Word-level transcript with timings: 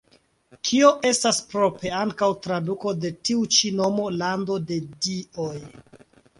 Kio 0.69 0.87
estas 1.09 1.41
propre 1.51 1.91
ankaŭ 1.99 2.31
traduko 2.47 2.95
de 3.05 3.13
tiu 3.29 3.47
ĉi 3.59 3.73
nomo: 3.83 4.11
"Lando 4.19 4.61
de 4.73 4.81
dioj". 5.09 5.55